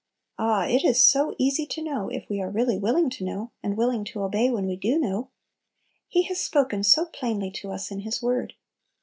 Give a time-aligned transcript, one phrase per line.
[0.39, 3.77] Ah, it is so easy to know if we are really willing to know, and
[3.77, 5.29] willing to obey when we do know!
[6.07, 8.53] He has spoken so plainly to us in His word!